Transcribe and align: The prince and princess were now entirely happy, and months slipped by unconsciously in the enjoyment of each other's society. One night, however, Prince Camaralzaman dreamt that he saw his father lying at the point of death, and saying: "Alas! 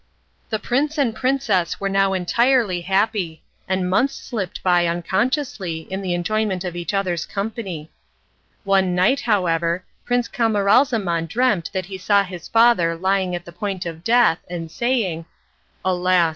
The 0.49 0.57
prince 0.57 0.97
and 0.97 1.15
princess 1.15 1.79
were 1.79 1.87
now 1.87 2.13
entirely 2.13 2.81
happy, 2.81 3.43
and 3.67 3.87
months 3.87 4.15
slipped 4.15 4.63
by 4.63 4.87
unconsciously 4.87 5.81
in 5.91 6.01
the 6.01 6.15
enjoyment 6.15 6.63
of 6.63 6.75
each 6.75 6.91
other's 6.91 7.21
society. 7.27 7.91
One 8.63 8.95
night, 8.95 9.19
however, 9.19 9.85
Prince 10.03 10.27
Camaralzaman 10.27 11.27
dreamt 11.27 11.69
that 11.73 11.85
he 11.85 11.99
saw 11.99 12.23
his 12.23 12.47
father 12.47 12.95
lying 12.95 13.35
at 13.35 13.45
the 13.45 13.51
point 13.51 13.85
of 13.85 14.03
death, 14.03 14.39
and 14.49 14.71
saying: 14.71 15.25
"Alas! 15.85 16.29